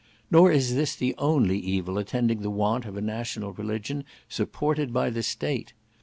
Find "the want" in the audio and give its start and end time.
2.41-2.85